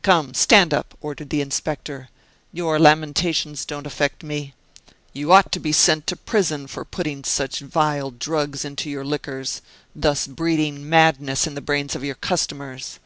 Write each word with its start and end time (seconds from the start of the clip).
"Come, 0.00 0.32
stand 0.32 0.72
up!" 0.72 0.96
ordered 1.02 1.28
the 1.28 1.42
inspector. 1.42 2.08
"Your 2.50 2.78
lamentations 2.78 3.66
don't 3.66 3.86
affect 3.86 4.22
me. 4.22 4.54
You 5.12 5.32
ought 5.32 5.52
to 5.52 5.60
be 5.60 5.70
sent 5.70 6.06
to 6.06 6.16
prison 6.16 6.66
for 6.66 6.82
putting 6.82 7.24
such 7.24 7.60
vile 7.60 8.10
drugs 8.10 8.64
into 8.64 8.88
your 8.88 9.04
liquors, 9.04 9.60
thus 9.94 10.26
breeding 10.26 10.88
madness 10.88 11.46
in 11.46 11.54
the 11.56 11.60
brains 11.60 11.94
of 11.94 12.02
your 12.02 12.14
customers." 12.14 12.98